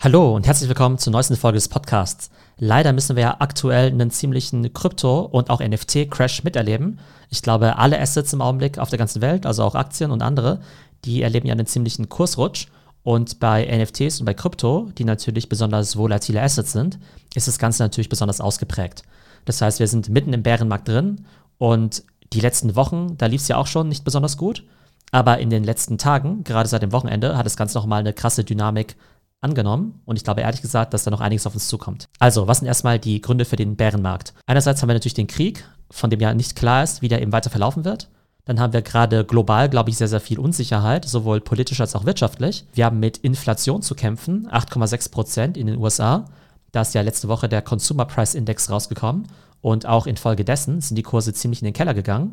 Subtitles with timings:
[0.00, 2.30] Hallo und herzlich willkommen zur neuesten Folge des Podcasts.
[2.56, 7.00] Leider müssen wir ja aktuell einen ziemlichen Krypto- und auch NFT-Crash miterleben.
[7.30, 10.60] Ich glaube, alle Assets im Augenblick auf der ganzen Welt, also auch Aktien und andere,
[11.04, 12.68] die erleben ja einen ziemlichen Kursrutsch.
[13.02, 17.00] Und bei NFTs und bei Krypto, die natürlich besonders volatile Assets sind,
[17.34, 19.02] ist das Ganze natürlich besonders ausgeprägt.
[19.46, 21.26] Das heißt, wir sind mitten im Bärenmarkt drin
[21.58, 24.62] und die letzten Wochen, da lief es ja auch schon nicht besonders gut.
[25.10, 28.44] Aber in den letzten Tagen, gerade seit dem Wochenende, hat das Ganze nochmal eine krasse
[28.44, 28.94] Dynamik
[29.40, 32.08] angenommen und ich glaube ehrlich gesagt, dass da noch einiges auf uns zukommt.
[32.18, 34.34] Also, was sind erstmal die Gründe für den Bärenmarkt?
[34.46, 37.32] Einerseits haben wir natürlich den Krieg, von dem ja nicht klar ist, wie der eben
[37.32, 38.08] weiter verlaufen wird.
[38.44, 42.06] Dann haben wir gerade global, glaube ich, sehr, sehr viel Unsicherheit, sowohl politisch als auch
[42.06, 42.64] wirtschaftlich.
[42.72, 46.24] Wir haben mit Inflation zu kämpfen, 8,6 Prozent in den USA.
[46.72, 49.28] Da ist ja letzte Woche der Consumer Price Index rausgekommen
[49.60, 52.32] und auch infolgedessen sind die Kurse ziemlich in den Keller gegangen.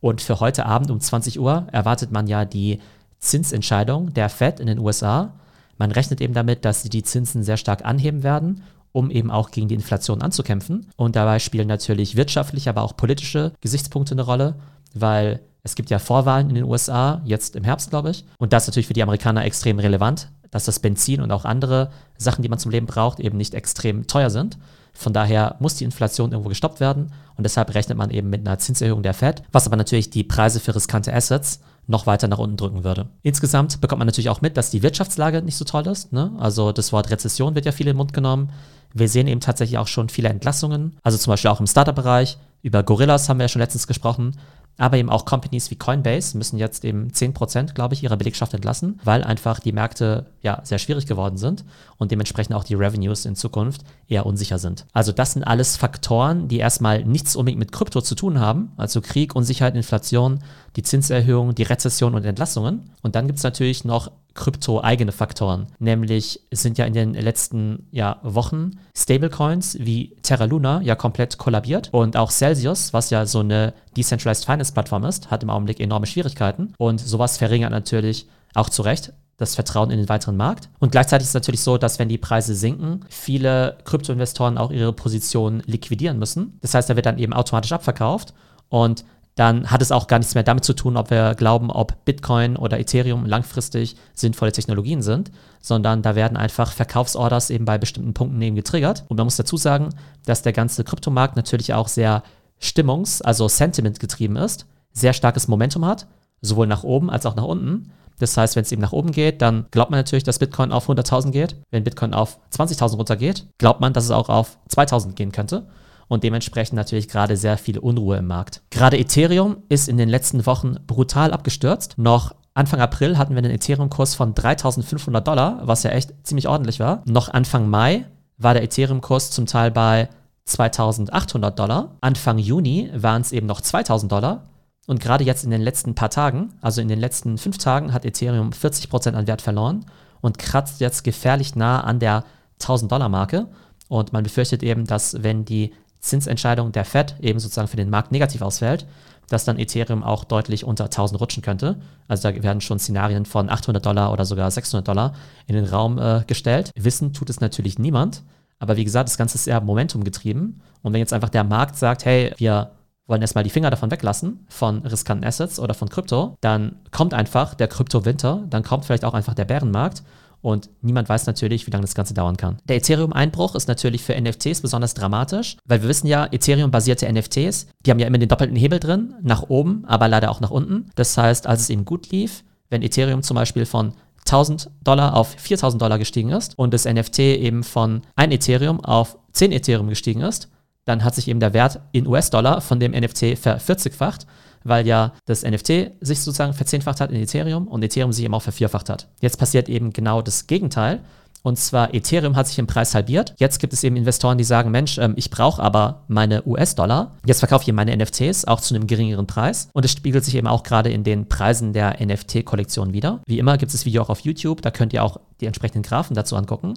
[0.00, 2.80] Und für heute Abend um 20 Uhr erwartet man ja die
[3.18, 5.32] Zinsentscheidung der Fed in den USA.
[5.78, 8.62] Man rechnet eben damit, dass sie die Zinsen sehr stark anheben werden,
[8.92, 10.86] um eben auch gegen die Inflation anzukämpfen.
[10.96, 14.56] Und dabei spielen natürlich wirtschaftliche, aber auch politische Gesichtspunkte eine Rolle,
[14.94, 18.24] weil es gibt ja Vorwahlen in den USA, jetzt im Herbst, glaube ich.
[18.38, 21.90] Und das ist natürlich für die Amerikaner extrem relevant, dass das Benzin und auch andere
[22.16, 24.58] Sachen, die man zum Leben braucht, eben nicht extrem teuer sind.
[24.96, 28.58] Von daher muss die Inflation irgendwo gestoppt werden und deshalb rechnet man eben mit einer
[28.58, 32.56] Zinserhöhung der Fed, was aber natürlich die Preise für riskante Assets noch weiter nach unten
[32.56, 33.08] drücken würde.
[33.22, 36.12] Insgesamt bekommt man natürlich auch mit, dass die Wirtschaftslage nicht so toll ist.
[36.12, 36.32] Ne?
[36.38, 38.50] Also das Wort Rezession wird ja viel in den Mund genommen.
[38.92, 42.38] Wir sehen eben tatsächlich auch schon viele Entlassungen, also zum Beispiel auch im Startup-Bereich.
[42.62, 44.36] Über Gorillas haben wir ja schon letztens gesprochen.
[44.78, 49.00] Aber eben auch Companies wie Coinbase müssen jetzt eben 10%, glaube ich, ihrer Belegschaft entlassen,
[49.04, 51.64] weil einfach die Märkte ja sehr schwierig geworden sind
[51.96, 54.86] und dementsprechend auch die Revenues in Zukunft eher unsicher sind.
[54.92, 58.72] Also das sind alles Faktoren, die erstmal nichts unbedingt mit Krypto zu tun haben.
[58.76, 60.40] Also Krieg, Unsicherheit, Inflation,
[60.76, 62.90] die Zinserhöhung, die Rezession und Entlassungen.
[63.02, 65.66] Und dann gibt es natürlich noch krypto-eigene Faktoren.
[65.78, 71.88] Nämlich sind ja in den letzten ja, Wochen Stablecoins wie Terra Luna ja komplett kollabiert
[71.92, 76.06] und auch Celsius, was ja so eine Decentralized Finance Plattform ist, hat im Augenblick enorme
[76.06, 80.70] Schwierigkeiten und sowas verringert natürlich auch zu Recht das Vertrauen in den weiteren Markt.
[80.78, 84.92] Und gleichzeitig ist es natürlich so, dass wenn die Preise sinken, viele Kryptoinvestoren auch ihre
[84.92, 86.58] Positionen liquidieren müssen.
[86.62, 88.32] Das heißt, da wird dann eben automatisch abverkauft
[88.68, 89.04] und
[89.34, 92.56] dann hat es auch gar nichts mehr damit zu tun, ob wir glauben, ob Bitcoin
[92.56, 95.30] oder Ethereum langfristig sinnvolle Technologien sind,
[95.60, 99.04] sondern da werden einfach Verkaufsorders eben bei bestimmten Punkten eben getriggert.
[99.08, 99.90] Und man muss dazu sagen,
[100.24, 102.22] dass der ganze Kryptomarkt natürlich auch sehr
[102.60, 106.06] stimmungs-, also Sentiment getrieben ist, sehr starkes Momentum hat,
[106.40, 107.92] sowohl nach oben als auch nach unten.
[108.18, 110.88] Das heißt, wenn es eben nach oben geht, dann glaubt man natürlich, dass Bitcoin auf
[110.88, 111.56] 100.000 geht.
[111.70, 115.66] Wenn Bitcoin auf 20.000 runtergeht, glaubt man, dass es auch auf 2.000 gehen könnte
[116.08, 118.62] und dementsprechend natürlich gerade sehr viel Unruhe im Markt.
[118.70, 121.94] Gerade Ethereum ist in den letzten Wochen brutal abgestürzt.
[121.98, 126.80] Noch Anfang April hatten wir einen Ethereum-Kurs von 3500 Dollar, was ja echt ziemlich ordentlich
[126.80, 127.02] war.
[127.04, 128.06] Noch Anfang Mai
[128.38, 130.08] war der Ethereum-Kurs zum Teil bei
[130.46, 131.96] 2800 Dollar.
[132.00, 134.44] Anfang Juni waren es eben noch 2000 Dollar.
[134.86, 138.04] Und gerade jetzt in den letzten paar Tagen, also in den letzten fünf Tagen, hat
[138.04, 139.84] Ethereum 40% an Wert verloren
[140.20, 142.24] und kratzt jetzt gefährlich nah an der
[142.60, 143.48] 1000-Dollar-Marke.
[143.88, 148.12] Und man befürchtet eben, dass wenn die Zinsentscheidung der Fed eben sozusagen für den Markt
[148.12, 148.86] negativ ausfällt,
[149.28, 151.80] dass dann Ethereum auch deutlich unter 1000 rutschen könnte.
[152.06, 155.14] Also da werden schon Szenarien von 800 Dollar oder sogar 600 Dollar
[155.48, 156.70] in den Raum äh, gestellt.
[156.76, 158.22] Wissen tut es natürlich niemand,
[158.58, 160.60] aber wie gesagt, das Ganze ist eher Momentum getrieben.
[160.82, 162.70] Und wenn jetzt einfach der Markt sagt, hey, wir
[163.06, 167.54] wollen erstmal die Finger davon weglassen, von riskanten Assets oder von Krypto, dann kommt einfach
[167.54, 170.02] der Krypto-Winter, dann kommt vielleicht auch einfach der Bärenmarkt
[170.40, 172.58] und niemand weiß natürlich, wie lange das Ganze dauern kann.
[172.68, 177.90] Der Ethereum-Einbruch ist natürlich für NFTs besonders dramatisch, weil wir wissen ja, Ethereum-basierte NFTs, die
[177.90, 180.86] haben ja immer den doppelten Hebel drin, nach oben, aber leider auch nach unten.
[180.94, 183.92] Das heißt, als es eben gut lief, wenn Ethereum zum Beispiel von
[184.26, 189.18] 1000 Dollar auf 4000 Dollar gestiegen ist und das NFT eben von 1 Ethereum auf
[189.32, 190.50] 10 Ethereum gestiegen ist,
[190.84, 194.26] dann hat sich eben der Wert in US-Dollar von dem NFT vervierzigfacht
[194.66, 198.42] weil ja das NFT sich sozusagen verzehnfacht hat in Ethereum und Ethereum sich eben auch
[198.42, 199.08] vervierfacht hat.
[199.20, 201.00] Jetzt passiert eben genau das Gegenteil.
[201.46, 203.32] Und zwar Ethereum hat sich im Preis halbiert.
[203.36, 207.12] Jetzt gibt es eben Investoren, die sagen, Mensch, ähm, ich brauche aber meine US-Dollar.
[207.24, 209.68] Jetzt verkaufe ich meine NFTs auch zu einem geringeren Preis.
[209.72, 213.20] Und es spiegelt sich eben auch gerade in den Preisen der NFT-Kollektion wieder.
[213.26, 214.60] Wie immer gibt es das Video auch auf YouTube.
[214.60, 216.74] Da könnt ihr auch die entsprechenden Graphen dazu angucken.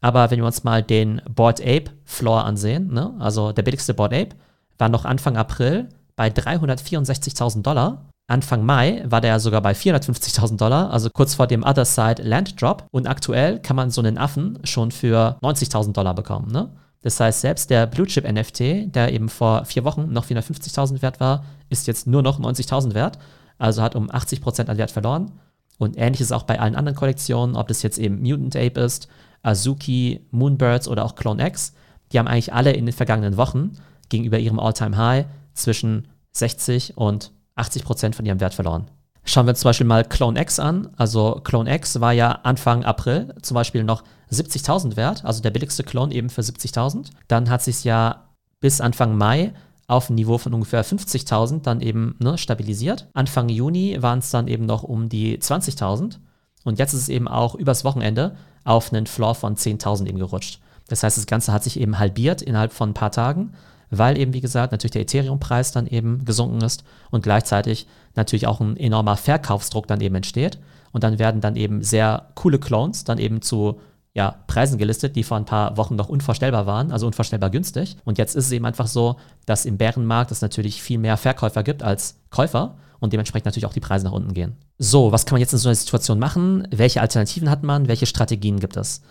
[0.00, 3.14] Aber wenn wir uns mal den Board Ape Floor ansehen, ne?
[3.18, 4.36] also der billigste Board Ape,
[4.78, 8.04] war noch Anfang April bei 364.000 Dollar.
[8.26, 12.60] Anfang Mai war der sogar bei 450.000 Dollar, also kurz vor dem Other Side Land
[12.60, 12.86] Drop.
[12.90, 16.50] Und aktuell kann man so einen Affen schon für 90.000 Dollar bekommen.
[16.50, 16.70] Ne?
[17.02, 21.20] Das heißt, selbst der Blue Chip NFT, der eben vor vier Wochen noch 450.000 wert
[21.20, 23.18] war, ist jetzt nur noch 90.000 wert.
[23.58, 25.32] Also hat um 80% an Wert verloren.
[25.76, 29.08] Und ähnlich ist auch bei allen anderen Kollektionen, ob das jetzt eben Mutant Ape ist,
[29.42, 31.74] Azuki, Moonbirds oder auch Clone X,
[32.12, 33.72] die haben eigentlich alle in den vergangenen Wochen
[34.08, 38.90] gegenüber ihrem All-Time-High zwischen 60 und 80 Prozent von ihrem Wert verloren.
[39.24, 40.90] Schauen wir uns zum Beispiel mal Clone X an.
[40.96, 45.82] Also Clone X war ja Anfang April zum Beispiel noch 70.000 wert, also der billigste
[45.82, 47.10] Clone eben für 70.000.
[47.28, 48.28] Dann hat sich ja
[48.60, 49.54] bis Anfang Mai
[49.86, 53.08] auf ein Niveau von ungefähr 50.000 dann eben ne, stabilisiert.
[53.14, 56.18] Anfang Juni waren es dann eben noch um die 20.000
[56.64, 60.60] und jetzt ist es eben auch übers Wochenende auf einen Floor von 10.000 eben gerutscht.
[60.88, 63.52] Das heißt, das Ganze hat sich eben halbiert innerhalb von ein paar Tagen
[63.90, 68.60] weil eben, wie gesagt, natürlich der Ethereum-Preis dann eben gesunken ist und gleichzeitig natürlich auch
[68.60, 70.58] ein enormer Verkaufsdruck dann eben entsteht.
[70.92, 73.80] Und dann werden dann eben sehr coole Clones dann eben zu
[74.14, 77.96] ja, Preisen gelistet, die vor ein paar Wochen noch unvorstellbar waren, also unvorstellbar günstig.
[78.04, 81.64] Und jetzt ist es eben einfach so, dass im Bärenmarkt es natürlich viel mehr Verkäufer
[81.64, 84.56] gibt als Käufer und dementsprechend natürlich auch die Preise nach unten gehen.
[84.78, 86.68] So, was kann man jetzt in so einer Situation machen?
[86.70, 87.88] Welche Alternativen hat man?
[87.88, 89.02] Welche Strategien gibt es?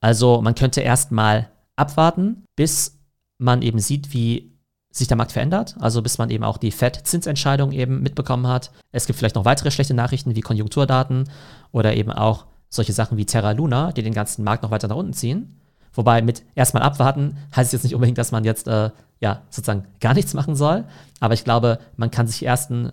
[0.00, 2.98] Also man könnte erstmal abwarten, bis
[3.42, 4.52] man eben sieht, wie
[4.90, 8.70] sich der Markt verändert, also bis man eben auch die Fed-Zinsentscheidung eben mitbekommen hat.
[8.92, 11.30] Es gibt vielleicht noch weitere schlechte Nachrichten wie Konjunkturdaten
[11.70, 14.96] oder eben auch solche Sachen wie Terra Luna, die den ganzen Markt noch weiter nach
[14.96, 15.58] unten ziehen.
[15.94, 18.90] Wobei mit erstmal abwarten heißt es jetzt nicht unbedingt, dass man jetzt äh,
[19.20, 20.84] ja sozusagen gar nichts machen soll.
[21.20, 22.92] Aber ich glaube, man kann sich erst ein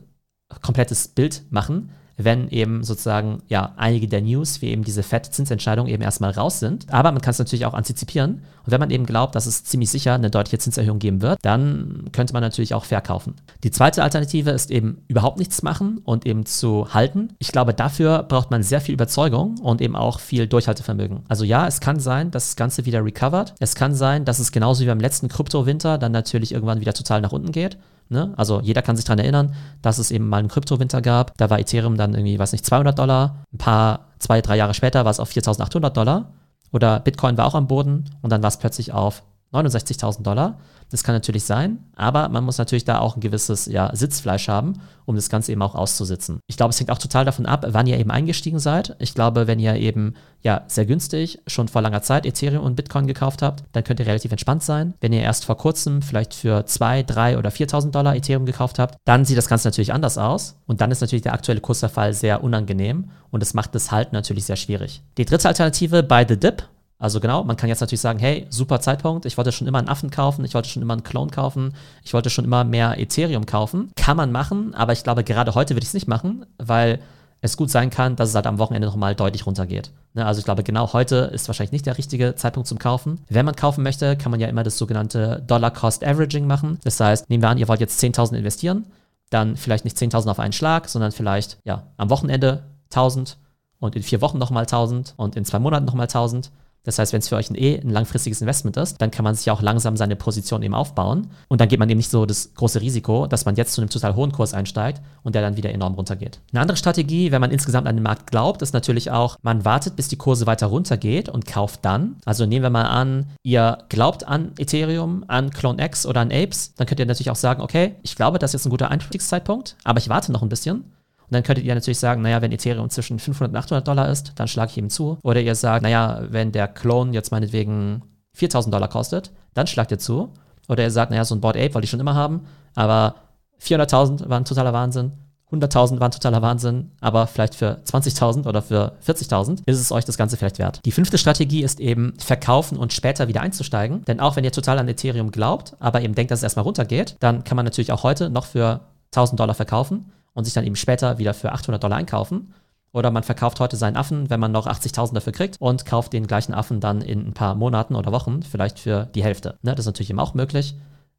[0.62, 6.04] komplettes Bild machen, wenn eben sozusagen ja einige der News, wie eben diese FED-Zinsentscheidungen eben
[6.04, 6.92] erstmal raus sind.
[6.92, 8.44] Aber man kann es natürlich auch antizipieren.
[8.66, 12.10] Und wenn man eben glaubt, dass es ziemlich sicher eine deutliche Zinserhöhung geben wird, dann
[12.12, 13.36] könnte man natürlich auch verkaufen.
[13.64, 17.30] Die zweite Alternative ist eben überhaupt nichts machen und eben zu halten.
[17.40, 21.22] Ich glaube, dafür braucht man sehr viel Überzeugung und eben auch viel Durchhaltevermögen.
[21.30, 23.56] Also ja, es kann sein, dass das Ganze wieder recovert.
[23.60, 27.22] Es kann sein, dass es genauso wie beim letzten Kryptowinter dann natürlich irgendwann wieder total
[27.22, 27.78] nach unten geht.
[28.10, 28.34] Ne?
[28.38, 31.38] Also jeder kann sich daran erinnern, dass es eben mal einen Kryptowinter gab.
[31.38, 33.44] Da war Ethereum dann irgendwie, weiß nicht, 200 Dollar.
[33.54, 36.34] Ein paar, zwei, drei Jahre später war es auf 4.800 Dollar.
[36.72, 39.24] Oder Bitcoin war auch am Boden und dann war es plötzlich auf
[39.54, 40.60] 69.000 Dollar.
[40.92, 44.82] Das kann natürlich sein, aber man muss natürlich da auch ein gewisses ja, Sitzfleisch haben,
[45.06, 46.40] um das Ganze eben auch auszusitzen.
[46.48, 48.96] Ich glaube, es hängt auch total davon ab, wann ihr eben eingestiegen seid.
[48.98, 53.06] Ich glaube, wenn ihr eben ja sehr günstig schon vor langer Zeit Ethereum und Bitcoin
[53.06, 54.96] gekauft habt, dann könnt ihr relativ entspannt sein.
[55.00, 58.98] Wenn ihr erst vor kurzem vielleicht für 2, 3 oder 4.000 Dollar Ethereum gekauft habt,
[59.06, 62.44] dann sieht das Ganze natürlich anders aus und dann ist natürlich der aktuelle Kursverfall sehr
[62.44, 65.04] unangenehm und es macht das Halten natürlich sehr schwierig.
[65.18, 66.64] Die dritte Alternative bei The Dip
[67.00, 69.88] also genau, man kann jetzt natürlich sagen, hey, super Zeitpunkt, ich wollte schon immer einen
[69.88, 71.74] Affen kaufen, ich wollte schon immer einen Clone kaufen,
[72.04, 73.90] ich wollte schon immer mehr Ethereum kaufen.
[73.96, 77.00] Kann man machen, aber ich glaube, gerade heute würde ich es nicht machen, weil
[77.40, 79.92] es gut sein kann, dass es halt am Wochenende nochmal deutlich runtergeht.
[80.14, 83.22] Ne, also ich glaube, genau heute ist wahrscheinlich nicht der richtige Zeitpunkt zum Kaufen.
[83.30, 86.80] Wenn man kaufen möchte, kann man ja immer das sogenannte Dollar-Cost-Averaging machen.
[86.84, 88.88] Das heißt, nehmen wir an, ihr wollt jetzt 10.000 investieren,
[89.30, 93.36] dann vielleicht nicht 10.000 auf einen Schlag, sondern vielleicht ja am Wochenende 1.000
[93.80, 96.50] und in vier Wochen nochmal 1.000 und in zwei Monaten nochmal 1.000
[96.84, 99.36] das heißt, wenn es für euch ein eh ein langfristiges Investment ist, dann kann man
[99.36, 101.28] sich ja auch langsam seine Position eben aufbauen.
[101.48, 103.90] Und dann geht man eben nicht so das große Risiko, dass man jetzt zu einem
[103.90, 106.40] total hohen Kurs einsteigt und der dann wieder enorm runtergeht.
[106.52, 109.96] Eine andere Strategie, wenn man insgesamt an den Markt glaubt, ist natürlich auch, man wartet,
[109.96, 112.18] bis die Kurse weiter runtergeht und kauft dann.
[112.26, 116.74] Also nehmen wir mal an, ihr glaubt an Ethereum, an Clone X oder an Apes,
[116.76, 119.76] dann könnt ihr natürlich auch sagen, okay, ich glaube, das ist jetzt ein guter Einstiegszeitpunkt,
[119.84, 120.86] aber ich warte noch ein bisschen
[121.30, 124.32] und dann könntet ihr natürlich sagen, naja, wenn Ethereum zwischen 500 und 800 Dollar ist,
[124.36, 125.20] dann schlage ich ihm zu.
[125.22, 128.02] Oder ihr sagt, naja, wenn der Clone jetzt meinetwegen
[128.34, 130.34] 4000 Dollar kostet, dann schlagt ihr zu.
[130.68, 133.16] Oder ihr sagt, naja, so ein Board Ape wollte ich schon immer haben, aber
[133.62, 135.12] 400.000 war ein totaler Wahnsinn.
[135.52, 140.06] 100.000 war ein totaler Wahnsinn, aber vielleicht für 20.000 oder für 40.000 ist es euch
[140.06, 140.80] das Ganze vielleicht wert.
[140.86, 144.04] Die fünfte Strategie ist eben verkaufen und später wieder einzusteigen.
[144.06, 147.18] Denn auch wenn ihr total an Ethereum glaubt, aber eben denkt, dass es erstmal runtergeht,
[147.20, 148.82] dann kann man natürlich auch heute noch für
[149.12, 152.54] 1000 Dollar verkaufen und sich dann eben später wieder für 800 Dollar einkaufen.
[152.92, 156.26] Oder man verkauft heute seinen Affen, wenn man noch 80.000 dafür kriegt und kauft den
[156.26, 159.60] gleichen Affen dann in ein paar Monaten oder Wochen vielleicht für die Hälfte.
[159.62, 160.76] Ne, das ist natürlich eben auch möglich.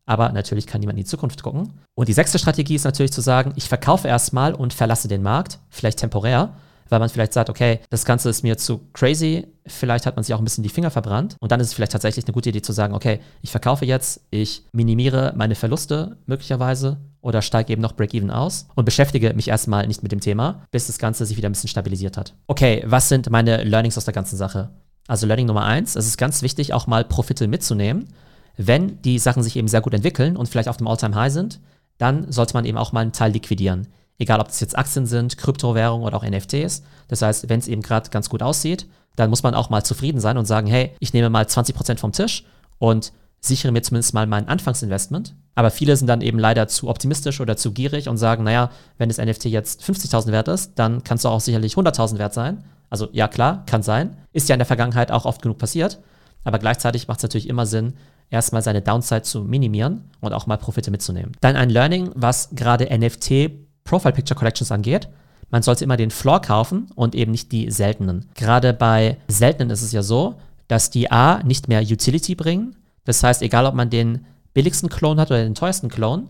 [0.07, 1.75] Aber natürlich kann niemand in die Zukunft gucken.
[1.95, 5.61] Und die sechste Strategie ist natürlich zu sagen, ich verkaufe erstmal und verlasse den Markt,
[5.69, 6.55] vielleicht temporär,
[6.91, 10.35] weil man vielleicht sagt, okay, das Ganze ist mir zu crazy, vielleicht hat man sich
[10.35, 12.63] auch ein bisschen die Finger verbrannt und dann ist es vielleicht tatsächlich eine gute Idee
[12.63, 17.95] zu sagen, okay, ich verkaufe jetzt, ich minimiere meine Verluste möglicherweise oder steige eben noch
[17.97, 21.49] Break-Even aus und beschäftige mich erstmal nicht mit dem Thema, bis das Ganze sich wieder
[21.49, 22.35] ein bisschen stabilisiert hat.
[22.47, 24.71] Okay, was sind meine Learnings aus der ganzen Sache?
[25.07, 28.09] Also Learning Nummer eins, es ist ganz wichtig, auch mal Profite mitzunehmen.
[28.57, 31.61] Wenn die Sachen sich eben sehr gut entwickeln und vielleicht auf dem All-Time-High sind,
[31.99, 33.89] dann sollte man eben auch mal einen Teil liquidieren.
[34.21, 36.83] Egal, ob das jetzt Aktien sind, Kryptowährungen oder auch NFTs.
[37.09, 38.87] Das heißt, wenn es eben gerade ganz gut aussieht,
[39.17, 42.13] dann muss man auch mal zufrieden sein und sagen, hey, ich nehme mal 20% vom
[42.13, 42.45] Tisch
[42.79, 45.35] und sichere mir zumindest mal mein Anfangsinvestment.
[45.55, 49.09] Aber viele sind dann eben leider zu optimistisch oder zu gierig und sagen, naja, wenn
[49.09, 52.63] das NFT jetzt 50.000 wert ist, dann kann es auch sicherlich 100.000 wert sein.
[52.91, 54.19] Also ja, klar, kann sein.
[54.35, 55.99] Ist ja in der Vergangenheit auch oft genug passiert.
[56.45, 57.95] Aber gleichzeitig macht es natürlich immer Sinn,
[58.29, 61.33] erstmal seine Downside zu minimieren und auch mal Profite mitzunehmen.
[61.41, 65.09] Dann ein Learning, was gerade NFT Profile Picture Collections angeht.
[65.51, 68.27] Man sollte immer den Floor kaufen und eben nicht die seltenen.
[68.35, 70.37] Gerade bei seltenen ist es ja so,
[70.69, 72.77] dass die A nicht mehr Utility bringen.
[73.05, 76.29] Das heißt, egal ob man den billigsten Clone hat oder den teuersten Clone,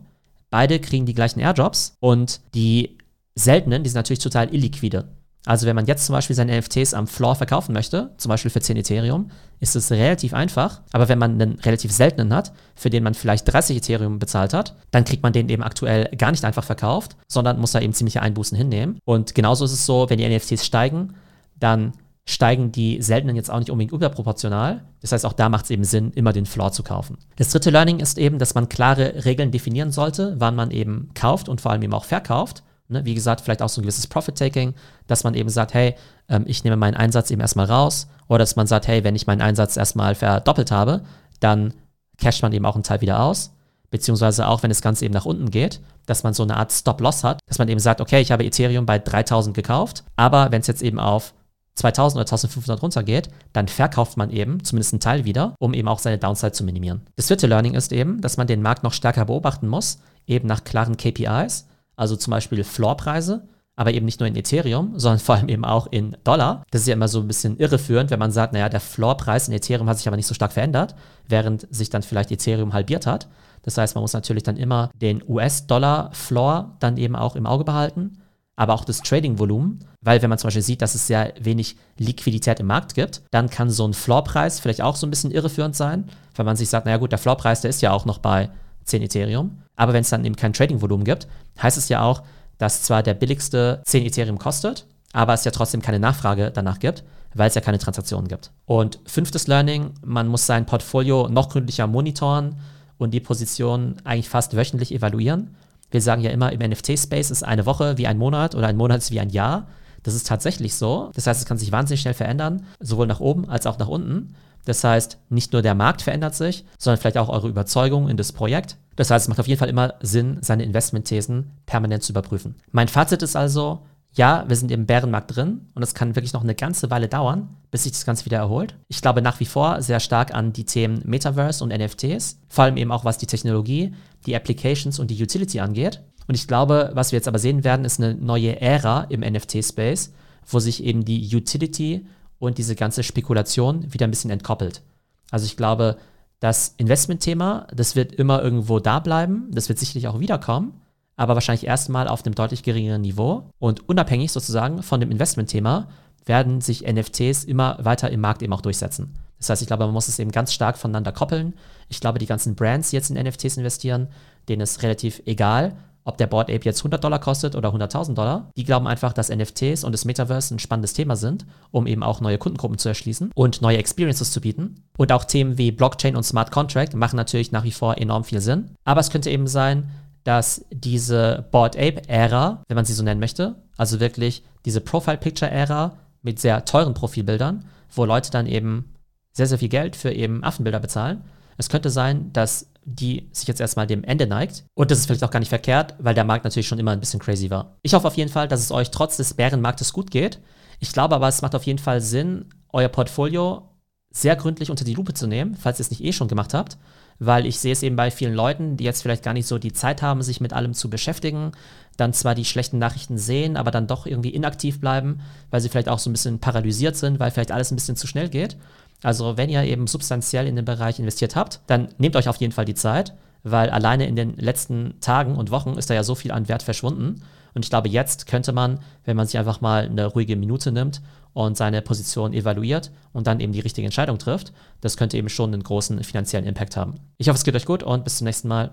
[0.49, 2.97] beide kriegen die gleichen Airdrops und die
[3.35, 5.09] seltenen, die sind natürlich total illiquide.
[5.47, 8.61] Also wenn man jetzt zum Beispiel seine NFTs am Floor verkaufen möchte, zum Beispiel für
[8.61, 10.83] 10 Ethereum, ist es relativ einfach.
[10.93, 14.77] Aber wenn man einen relativ seltenen hat, für den man vielleicht 30 Ethereum bezahlt hat,
[14.91, 18.21] dann kriegt man den eben aktuell gar nicht einfach verkauft, sondern muss da eben ziemliche
[18.21, 18.99] Einbußen hinnehmen.
[19.05, 21.15] Und genauso ist es so, wenn die NFTs steigen,
[21.59, 21.93] dann
[22.27, 24.85] steigen die seltenen jetzt auch nicht unbedingt überproportional.
[25.01, 27.19] Das heißt, auch da macht es eben Sinn, immer den Floor zu kaufen.
[27.37, 31.49] Das dritte Learning ist eben, dass man klare Regeln definieren sollte, wann man eben kauft
[31.49, 32.63] und vor allem eben auch verkauft.
[32.91, 34.75] Ne, wie gesagt, vielleicht auch so ein gewisses Profit-Taking,
[35.07, 35.95] dass man eben sagt, hey,
[36.29, 38.09] ähm, ich nehme meinen Einsatz eben erstmal raus.
[38.27, 41.03] Oder dass man sagt, hey, wenn ich meinen Einsatz erstmal verdoppelt habe,
[41.39, 41.73] dann
[42.19, 43.53] casht man eben auch einen Teil wieder aus.
[43.91, 47.23] Beziehungsweise auch, wenn das Ganze eben nach unten geht, dass man so eine Art Stop-Loss
[47.23, 50.67] hat, dass man eben sagt, okay, ich habe Ethereum bei 3000 gekauft, aber wenn es
[50.67, 51.33] jetzt eben auf
[51.77, 56.01] 2000 oder 1500 runtergeht, dann verkauft man eben zumindest einen Teil wieder, um eben auch
[56.01, 57.03] seine Downside zu minimieren.
[57.15, 60.65] Das vierte Learning ist eben, dass man den Markt noch stärker beobachten muss, eben nach
[60.65, 61.67] klaren KPIs
[62.01, 65.87] also zum Beispiel Floorpreise, aber eben nicht nur in Ethereum, sondern vor allem eben auch
[65.91, 66.65] in Dollar.
[66.71, 69.55] Das ist ja immer so ein bisschen irreführend, wenn man sagt, naja, der Floorpreis in
[69.55, 70.95] Ethereum hat sich aber nicht so stark verändert,
[71.29, 73.29] während sich dann vielleicht Ethereum halbiert hat.
[73.63, 78.19] Das heißt, man muss natürlich dann immer den US-Dollar-Floor dann eben auch im Auge behalten,
[78.57, 82.61] aber auch das Trading-Volumen, weil wenn man zum Beispiel sieht, dass es sehr wenig Liquidität
[82.61, 86.09] im Markt gibt, dann kann so ein Floorpreis vielleicht auch so ein bisschen irreführend sein,
[86.35, 88.49] weil man sich sagt, naja gut, der Floorpreis, der ist ja auch noch bei
[88.91, 89.63] 10 Ethereum.
[89.77, 91.27] Aber wenn es dann eben kein Trading-Volumen gibt,
[91.63, 92.23] heißt es ja auch,
[92.59, 97.05] dass zwar der billigste 10 Ethereum kostet, aber es ja trotzdem keine Nachfrage danach gibt,
[97.35, 98.51] weil es ja keine Transaktionen gibt.
[98.67, 102.57] Und fünftes Learning, man muss sein Portfolio noch gründlicher monitoren
[102.99, 105.57] und die Position eigentlich fast wöchentlich evaluieren.
[105.91, 108.99] Wir sagen ja immer, im NFT-Space ist eine Woche wie ein Monat oder ein Monat
[108.99, 109.67] ist wie ein Jahr.
[110.03, 111.11] Das ist tatsächlich so.
[111.15, 114.35] Das heißt, es kann sich wahnsinnig schnell verändern, sowohl nach oben als auch nach unten.
[114.65, 118.33] Das heißt, nicht nur der Markt verändert sich, sondern vielleicht auch eure Überzeugung in das
[118.33, 118.77] Projekt.
[118.97, 122.57] Das heißt, es macht auf jeden Fall immer Sinn, seine Investmentthesen permanent zu überprüfen.
[122.71, 123.81] Mein Fazit ist also,
[124.13, 127.49] ja, wir sind im Bärenmarkt drin und es kann wirklich noch eine ganze Weile dauern,
[127.71, 128.75] bis sich das Ganze wieder erholt.
[128.89, 132.77] Ich glaube nach wie vor sehr stark an die Themen Metaverse und NFTs, vor allem
[132.77, 133.95] eben auch was die Technologie,
[134.27, 136.03] die Applications und die Utility angeht.
[136.27, 140.13] Und ich glaube, was wir jetzt aber sehen werden, ist eine neue Ära im NFT-Space,
[140.47, 142.07] wo sich eben die Utility
[142.41, 144.83] und diese ganze Spekulation wieder ein bisschen entkoppelt.
[145.31, 145.99] Also ich glaube,
[146.41, 150.81] das Investmentthema, das wird immer irgendwo da bleiben, das wird sicherlich auch wiederkommen,
[151.17, 153.51] aber wahrscheinlich erstmal auf einem deutlich geringeren Niveau.
[153.59, 155.89] Und unabhängig sozusagen von dem Investmentthema
[156.25, 159.15] werden sich NFTs immer weiter im Markt eben auch durchsetzen.
[159.39, 161.55] Das heißt, ich glaube, man muss es eben ganz stark voneinander koppeln.
[161.89, 164.09] Ich glaube, die ganzen Brands, die jetzt in NFTs investieren,
[164.49, 168.51] denen ist relativ egal, ob der Board Ape jetzt 100 Dollar kostet oder 100.000 Dollar.
[168.57, 172.21] Die glauben einfach, dass NFTs und das Metaverse ein spannendes Thema sind, um eben auch
[172.21, 174.83] neue Kundengruppen zu erschließen und neue Experiences zu bieten.
[174.97, 178.41] Und auch Themen wie Blockchain und Smart Contract machen natürlich nach wie vor enorm viel
[178.41, 178.71] Sinn.
[178.85, 179.91] Aber es könnte eben sein,
[180.25, 185.17] dass diese Board Ape Ära, wenn man sie so nennen möchte, also wirklich diese Profile
[185.17, 187.65] Picture Ära mit sehr teuren Profilbildern,
[187.95, 188.95] wo Leute dann eben
[189.33, 191.23] sehr, sehr viel Geld für eben Affenbilder bezahlen.
[191.61, 194.65] Es könnte sein, dass die sich jetzt erstmal dem Ende neigt.
[194.73, 197.01] Und das ist vielleicht auch gar nicht verkehrt, weil der Markt natürlich schon immer ein
[197.01, 197.77] bisschen crazy war.
[197.83, 200.41] Ich hoffe auf jeden Fall, dass es euch trotz des Bärenmarktes gut geht.
[200.79, 203.69] Ich glaube aber, es macht auf jeden Fall Sinn, euer Portfolio
[204.11, 206.79] sehr gründlich unter die Lupe zu nehmen, falls ihr es nicht eh schon gemacht habt,
[207.19, 209.75] weil ich sehe es eben bei vielen Leuten, die jetzt vielleicht gar nicht so die
[209.75, 211.53] Zeit haben, sich mit allem zu beschäftigen,
[211.99, 215.91] dann zwar die schlechten Nachrichten sehen, aber dann doch irgendwie inaktiv bleiben, weil sie vielleicht
[215.91, 218.57] auch so ein bisschen paralysiert sind, weil vielleicht alles ein bisschen zu schnell geht.
[219.03, 222.53] Also wenn ihr eben substanziell in den Bereich investiert habt, dann nehmt euch auf jeden
[222.53, 226.15] Fall die Zeit, weil alleine in den letzten Tagen und Wochen ist da ja so
[226.15, 227.23] viel an Wert verschwunden.
[227.55, 231.01] Und ich glaube, jetzt könnte man, wenn man sich einfach mal eine ruhige Minute nimmt
[231.33, 235.53] und seine Position evaluiert und dann eben die richtige Entscheidung trifft, das könnte eben schon
[235.53, 236.95] einen großen finanziellen Impact haben.
[237.17, 238.71] Ich hoffe, es geht euch gut und bis zum nächsten Mal.